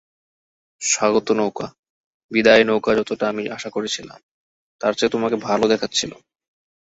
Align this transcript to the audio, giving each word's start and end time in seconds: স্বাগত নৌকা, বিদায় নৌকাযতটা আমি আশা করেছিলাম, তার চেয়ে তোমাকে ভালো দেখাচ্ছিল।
স্বাগত 0.81 1.27
নৌকা, 1.31 1.67
বিদায় 2.31 2.63
নৌকাযতটা 2.63 3.25
আমি 3.29 3.43
আশা 3.49 3.69
করেছিলাম, 3.69 4.19
তার 4.81 4.93
চেয়ে 4.93 5.09
তোমাকে 5.09 5.35
ভালো 5.39 5.65
দেখাচ্ছিল। 5.67 6.11